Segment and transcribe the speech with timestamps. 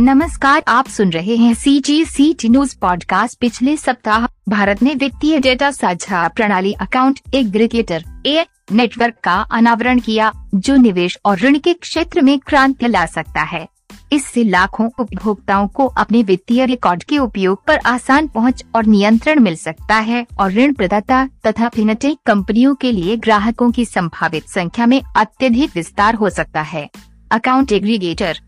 [0.00, 4.94] नमस्कार, आप सुन रहे हैं C G C T news podcast पिछले सप्ताह, भारत ने
[4.94, 11.58] वित्तीय डेटा साझा प्रणाली अकाउंट एग्रीगेटर ए नेटवर्क का अनावरण किया, जो निवेश और ऋण
[11.58, 13.68] के क्षेत्र में क्रांति ला सकता है।
[14.12, 19.56] इससे लाखों उपभोक्ताओं को अपने वित्तीय रिकॉर्ड के उपयोग पर आसान पहुँच और नियंत्रण मिल
[19.56, 25.02] सकता है, और ऋण प्रदाता तथा फिनटेक कंपनियों के लिए ग्राहकों की संभावित संख्या में
[25.16, 26.88] अत्यधिक विस्तार हो सकता है।
[27.30, 28.40] अकाउंट एग्रीगेटर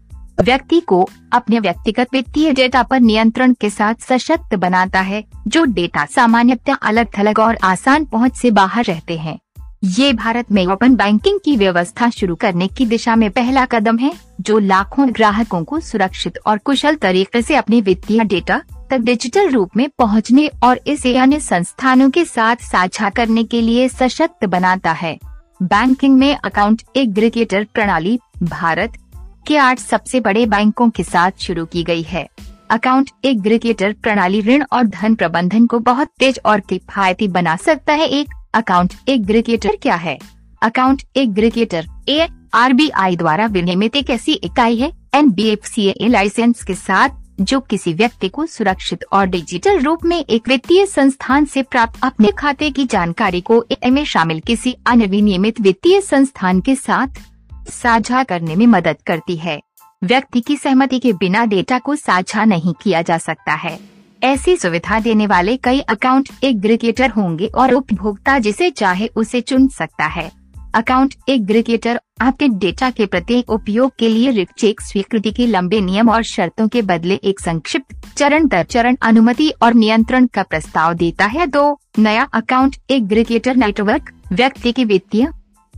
[0.43, 6.05] व्यक्ति को अपने व्यक्तिगत वित्तीय डेटा पर नियंत्रण के साथ सशक्त बनाता है, जो डेटा
[6.05, 9.39] सामान्यतः अलग थलग और आसान पहुँच से बाहर रहते हैं।
[9.85, 14.13] ये भारत में ओपन बैंकिंग की व्यवस्था शुरू करने की दिशा में पहला कदम है,
[14.41, 18.61] जो लाखों ग्राहकों को सुरक्षित और कुशल तरीके से अपने वित्तीय डेटा
[18.91, 23.89] तक डिजिटल रूप में पहुँचने और इसे अन्य संस्थानों के साथ साझा करने के लिए
[23.89, 25.19] सशक्त बनाता है।
[25.63, 28.93] बैंकिंग में अकाउंट एग्रीगेटर प्रणाली, भारत
[29.47, 32.29] के आठ सबसे बड़े बैंकों के साथ शुरू की गई है।
[32.71, 37.93] अकाउंट एक ग्रिकेटर प्रणाली ऋण और धन प्रबंधन को बहुत तेज और किफायती बना सकता
[37.93, 40.19] है। एक, अकाउंट एक ग्रिकेटर क्या है?
[40.63, 42.73] अकाउंट एक ग्रिकेटर ए आर
[43.17, 47.09] द्वारा विनियमित एक ऐसी इकाई है N B F C licence के साथ,
[47.41, 52.31] जो किसी व्यक्ति को सुरक्षित और डिजिटल रूप में एक वित्तीय संस्थान से प्राप्त अपने
[52.39, 57.21] खाते की जानकारी को ए में शामिल किसी अन्य विनियमित वित्तीय संस्थान के साथ
[57.71, 59.61] साझा करने में मदद करती है।
[60.05, 63.79] व्यक्ति की सहमति के बिना डेटा को साझा नहीं किया जा सकता है।
[64.23, 70.07] ऐसी सुविधा देने वाले कई अकाउंट एग्रीगेटर होंगे और उपभोक्ता जिसे चाहे उसे चुन सकता
[70.07, 70.31] है।
[70.75, 76.11] अकाउंट एग्रीगेटर आपके डेटा के प्रत्येक उपयोग के लिए रिक चेक स्वीकृति के लंबे नियम
[76.11, 81.27] और शर्तों के बदले एक संक्षिप्त चरण दर चरण अनुमति और नियंत्रण का प्रस्ताव देता
[81.27, 85.29] है। दो, नया अकाउंट एग्रीगेटर नेटवर्क। व्यक्ति की वित्तीय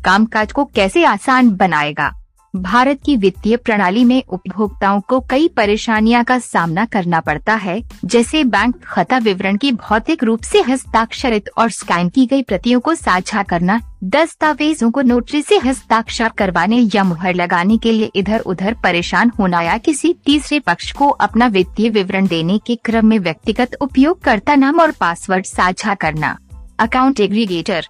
[0.05, 2.13] कामकाज को कैसे आसान बनाएगा?
[2.55, 8.43] भारत की वित्तीय प्रणाली में उपभोक्ताओं को कई परेशानियाँ का सामना करना पड़ता है, जैसे
[8.45, 13.43] बैंक खाता विवरण की भौतिक रूप से हस्ताक्षरित और स्कैन की गई प्रतियों को साझा
[13.43, 19.33] करना, दस्तावेजों को नोटरी से हस्ताक्षर करवाने या मुहर लगाने के लिए इधर उधर परेशान
[19.39, 24.55] होना या किसी तीसरे पक्ष को अपना वित्तीय विवरण देने के क्रम में व्यक्तिगत उपयोगकर्ता
[24.55, 26.37] नाम और पासवर्ड साझा करना।
[26.79, 27.89] अकाउंट एग्रीगेटर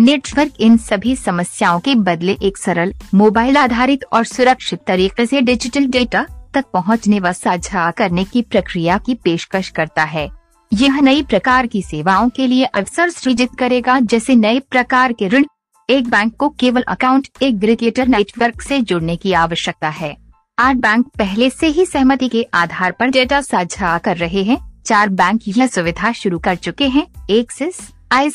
[0.00, 5.86] नेटवर्क इन सभी समस्याओं के बदले एक सरल, मोबाइल आधारित और सुरक्षित तरीके से डिजिटल
[5.86, 10.28] डेटा तक पहुँचने व साझा करने की प्रक्रिया की पेशकश करता है।
[10.72, 15.44] यह नई प्रकार की सेवाओं के लिए अवसर सृजित करेगा, जैसे नए प्रकार के ऋण।
[15.90, 20.16] एक बैंक को केवल अकाउंट, एक ग्रिकेटर नेटवर्क से जुड़ने की आवश्यकता है।
[20.58, 25.08] आठ बैंक पहले से ही सहमति के आधार पर डेटा साझा कर रहे हैं। चार
[25.08, 27.76] बैंक यह सुविधा शुरू कर चुके हैं। एक्सिस
[28.12, 28.30] आई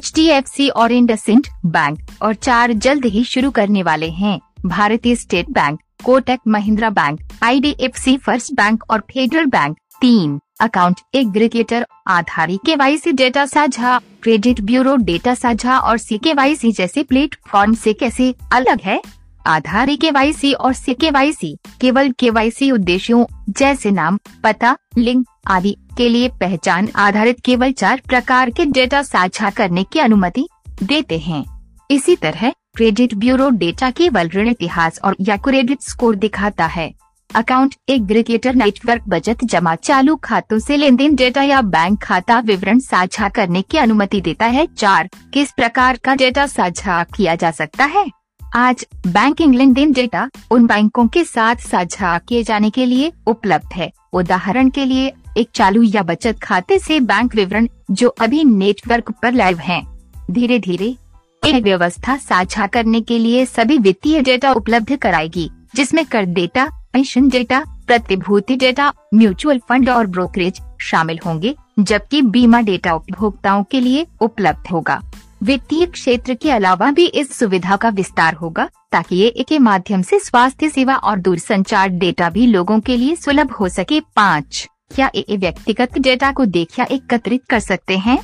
[0.00, 5.80] सी और इंडसेंट बैंक और चार जल्द ही शुरू करने वाले हैं। भारतीय state bank,
[6.04, 11.28] Kotak Mahindra bank I D F C first bank और फेडरल बैंक तीन। अकाउंट, एक
[11.28, 16.56] ग्रिकेटर आधारी के वाई सी डेटा साझा, क्रेडिट ब्यूरो डेटा साझा और सी के वाई
[16.56, 19.21] सी जैसे प्लेटफॉर्म से कैसे अलग है?
[19.46, 24.76] आधार के वाई सी और सी के वाई सी, केवल सी उद्देश्यों जैसे नाम, पता
[24.98, 30.48] लिंक आदि के लिए पहचान आधारित केवल चार प्रकार के डेटा साझा करने की अनुमति
[30.82, 31.44] देते हैं।
[31.90, 36.94] इसी तरह, क्रेडिट ब्यूरो डेटा केवल ऋण इतिहास और या क्रेडिट स्कोर दिखाता है।
[37.34, 42.38] अकाउंट एक एग्रीगेटर नेटवर्क बचत जमा चालू खातों से लेन देन डेटा या बैंक खाता
[42.38, 47.50] विवरण साझा करने की अनुमति देता है। चार, किस प्रकार का डेटा साझा किया जा
[47.50, 48.21] सकता है?
[48.54, 53.72] आज बैंकिंग लेन देन डेटा उन बैंकों के साथ साझा किए जाने के लिए उपलब्ध
[53.74, 59.10] है उदाहरण के लिए, एक चालू या बचत खाते से बैंक विवरण, जो अभी नेटवर्क
[59.22, 59.82] पर लाइव हैं।
[60.30, 60.96] धीरे धीरे
[61.42, 67.28] यह व्यवस्था साझा करने के लिए सभी वित्तीय डेटा उपलब्ध कराएगी, जिसमें कर डेटा पेंशन
[67.28, 74.06] डेटा प्रतिभूति डेटा म्यूचुअल फंड और ब्रोकरेज शामिल होंगे, जबकि बीमा डेटा उपभोक्ताओं के लिए
[74.20, 75.00] उपलब्ध होगा
[75.42, 80.18] वित्तीय क्षेत्र के अलावा भी इस सुविधा का विस्तार होगा, ताकि ये के माध्यम से
[80.18, 85.36] स्वास्थ्य सेवा और दूरसंचार डेटा भी लोगों के लिए सुलभ हो सके। पाँच, क्या ये
[85.36, 88.18] व्यक्तिगत डेटा को देखा एकत्रित कर सकते हैं?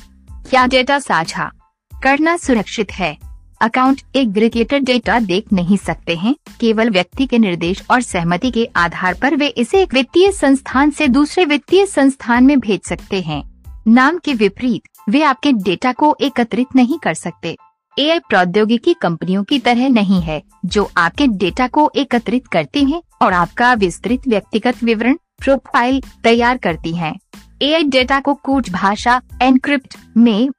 [0.49, 1.51] क्या डेटा साझा
[2.03, 3.17] करना सुरक्षित है?
[3.61, 8.67] अकाउंट एक एग्रीगेटर डेटा देख नहीं सकते हैं, केवल व्यक्ति के निर्देश और सहमति के
[8.75, 13.43] आधार पर वे इसे एक वित्तीय संस्थान से दूसरे वित्तीय संस्थान में भेज सकते हैं।
[13.87, 17.55] नाम के विपरीत, वे आपके डेटा को एकत्रित नहीं कर सकते
[17.97, 23.33] एआई प्रौद्योगिकी कंपनियों की तरह नहीं है, जो आपके डेटा को एकत्रित करती हैं और
[23.33, 27.13] आपका विस्तृत व्यक्तिगत विवरण प्रोफ़ाइल तैयार करती हैं।
[27.61, 30.49] एआई डेटा को कूट भाषा एनक्रिप्ट में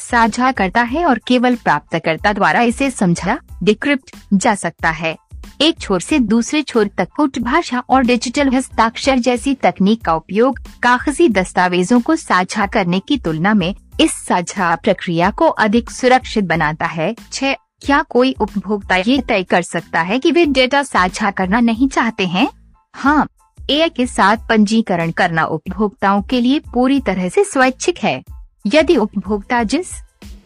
[0.00, 5.16] साझा करता है और केवल प्राप्तकर्ता द्वारा इसे समझा डिक्रिप्ट जा सकता है
[5.62, 10.58] एक छोर से दूसरे छोर तक कुट भाषा और डिजिटल हस्ताक्षर जैसी तकनीक का उपयोग
[10.82, 16.86] कागज़ी दस्तावेजों को साझा करने की तुलना में इस साझा प्रक्रिया को अधिक सुरक्षित बनाता
[16.86, 21.60] है। छह क्या कोई उपभोक्ता ये तय कर सकता है कि वे डेटा साझा करना
[21.60, 22.48] नहीं चाहते हैं?
[22.94, 23.28] हाँ
[23.70, 28.22] ए के साथ पंजीकरण करना उपभोक्ताओं के लिए पूरी तरह से स्वैच्छिक है।
[28.66, 29.92] यदि उपभोक्ता जिस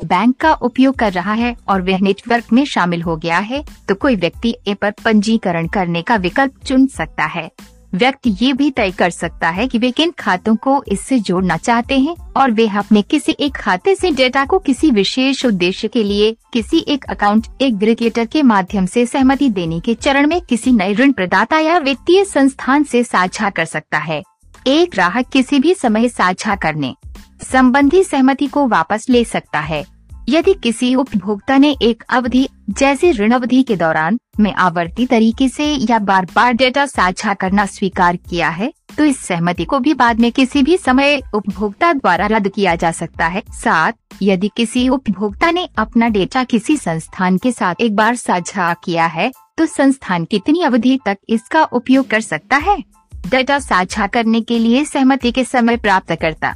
[0.05, 3.95] बैंक का उपयोग कर रहा है और वह नेटवर्क में शामिल हो गया है तो
[3.95, 7.51] कोई व्यक्ति ए पर पंजीकरण करने का विकल्प चुन सकता है।
[7.95, 11.99] व्यक्ति ये भी तय कर सकता है कि वे किन खातों को इससे जोड़ना चाहते
[11.99, 16.37] हैं और वे अपने किसी एक खाते से डेटा को किसी विशेष उद्देश्य के लिए
[16.53, 20.95] किसी एक अकाउंट एक एग्रीगेटर के माध्यम से सहमति देने के चरण में किसी नए
[20.95, 24.23] ऋण प्रदाता या वित्तीय संस्थान से साझा कर सकता है।
[24.67, 26.95] एक ग्राहक किसी भी समय साझा करने
[27.43, 29.85] संबंधी सहमति को वापस ले सकता है।
[30.29, 35.65] यदि किसी उपभोक्ता ने एक अवधि, जैसे ऋण अवधि के दौरान, में आवर्ती तरीके से
[35.91, 40.21] या बार बार डेटा साझा करना स्वीकार किया है तो इस सहमति को भी बाद
[40.21, 45.51] में किसी भी समय उपभोक्ता द्वारा रद्द किया जा सकता है। साथ, यदि किसी उपभोक्ता
[45.51, 50.63] ने अपना डेटा किसी संस्थान के साथ एक बार साझा किया है तो संस्थान कितनी
[50.63, 52.83] अवधि तक इसका उपयोग कर सकता है?
[53.29, 56.55] डेटा साझा करने के लिए सहमति के समय प्राप्त करता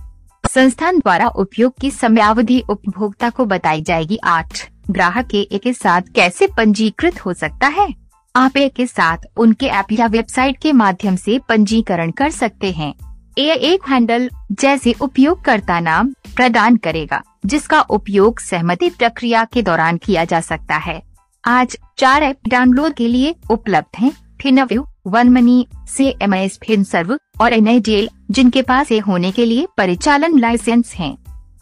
[0.50, 6.46] संस्थान द्वारा उपयोग की समयावधि उपभोक्ता को बताई जाएगी। आठ, ग्राहक के एक साथ कैसे
[6.46, 7.94] पंजीकृत हो सकता है?
[8.36, 12.94] आप एक के साथ उनके ऐप या वेबसाइट के माध्यम से पंजीकरण कर सकते हैं।
[13.38, 20.24] ए एक हैंडल जैसे उपयोगकर्ता नाम प्रदान करेगा, जिसका उपयोग सहमति प्रक्रिया के दौरान किया
[20.24, 21.02] जा सकता है।
[21.44, 26.84] आज चार ऐप डाउनलोड के लिए उपलब्ध हैं। फिनव्यू वन मनी से एम एस फिन
[26.84, 31.16] सर्व और एन आई डी जिनके पास ये होने के लिए परिचालन लाइसेंस है।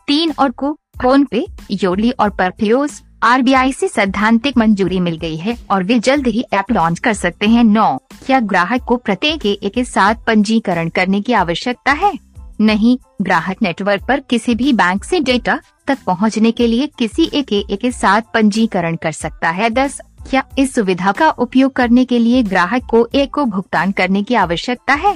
[0.07, 5.57] तीन और को फ़ोन पे योडली और परफ्यूज आर से सैद्धांतिक मंजूरी मिल गई है
[5.71, 9.73] और वे जल्द ही ऐप लॉन्च कर सकते हैं। नौ, क्या ग्राहक को प्रत्येक एक
[9.75, 12.13] के साथ पंजीकरण करने की आवश्यकता है?
[12.61, 17.79] नहीं, ग्राहक नेटवर्क पर किसी भी बैंक से डेटा तक पहुँचने के लिए किसी एक
[17.83, 22.43] के साथ पंजीकरण कर सकता है। दस क्या इस सुविधा का उपयोग करने के लिए
[22.43, 25.15] ग्राहक को एक को भुगतान करने की आवश्यकता है?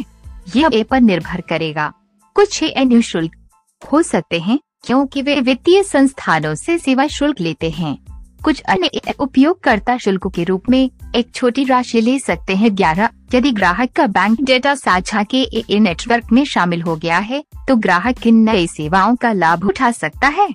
[0.56, 1.93] यह ए पर निर्भर करेगा।
[2.37, 3.37] कुछ अन्य शुल्क
[3.82, 7.97] हो सकते हैं, क्योंकि वे वित्तीय संस्थानों से सेवा शुल्क लेते हैं।
[8.44, 13.50] कुछ अन्य उपयोगकर्ता शुल्क के रूप में एक छोटी राशि ले सकते हैं। ग्यारह, यदि
[13.52, 18.19] ग्राहक का बैंक डेटा साझा के ए नेटवर्क में शामिल हो गया है तो ग्राहक
[18.19, 20.49] किन नई सेवाओं का लाभ उठा सकता है।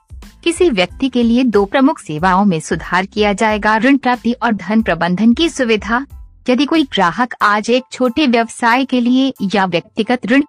[0.44, 4.82] किसी व्यक्ति के लिए दो प्रमुख सेवाओं में सुधार किया जाएगा, ऋण प्राप्ति और धन
[4.82, 6.06] प्रबंधन की सुविधा।
[6.50, 10.42] यदि कोई ग्राहक आज एक छोटे व्यवसाय के लिए या व्यक्तिगत ऋण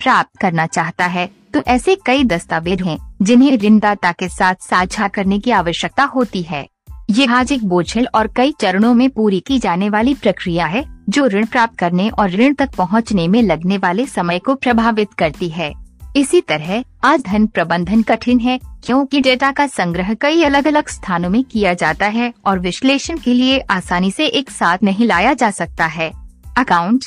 [0.00, 5.38] प्राप्त करना चाहता है तो ऐसे कई दस्तावेज़ हैं, जिन्हें ऋणदाता के साथ साझा करने
[5.38, 6.66] की आवश्यकता होती है।
[7.10, 11.26] ये आज एक बोझल और कई चरणों में पूरी की जाने वाली प्रक्रिया है, जो
[11.26, 15.72] ऋण प्राप्त करने और ऋण तक पहुँचने में लगने वाले समय को प्रभावित करती है।
[16.16, 21.30] इसी तरह, आज धन प्रबंधन कठिन है, क्योंकि डेटा का संग्रह कई अलग अलग स्थानों
[21.30, 25.50] में किया जाता है और विश्लेषण के लिए आसानी से एक साथ नहीं लाया जा
[25.50, 26.10] सकता है।
[26.58, 27.04] अकाउंट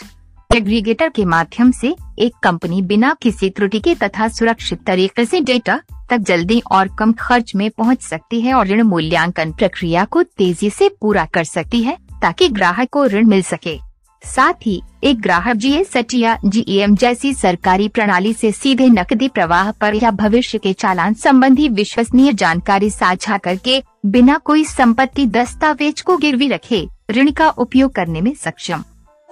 [0.56, 5.80] एग्रीगेटर के माध्यम से एक कंपनी बिना किसी त्रुटि के तथा सुरक्षित तरीके से डेटा
[6.10, 10.70] तक जल्दी और कम खर्च में पहुँच सकती है और ऋण मूल्यांकन प्रक्रिया को तेज़ी
[10.70, 13.87] से पूरा कर सकती है, ताकि ग्राहक को ऋण मिल सके।
[14.24, 19.72] साथ ही, एक ग्राहक जी एस या जीएम जैसी सरकारी प्रणाली से सीधे नकदी प्रवाह
[19.72, 26.18] पर या भविष्य के चालान संबंधी विश्वसनीय जानकारी साझा करके, बिना कोई संपत्ति दस्तावेज़ को
[26.18, 28.84] गिरवी रखे, ऋण का उपयोग करने में सक्षम।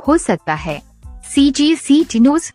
[0.08, 0.82] हो सकता है।
[1.36, 2.52] सी जी सी टी न्यूज़